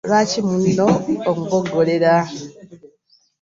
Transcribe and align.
Lwaki 0.07 0.39
munno 0.47 0.87
omuboggolera? 1.29 2.15